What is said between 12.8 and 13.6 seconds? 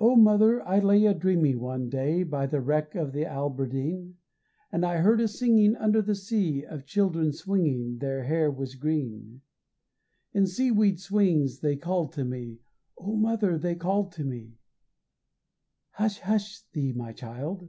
Oh, mother,